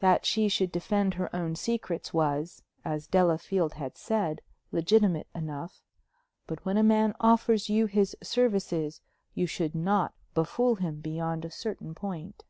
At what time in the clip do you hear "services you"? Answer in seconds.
8.20-9.46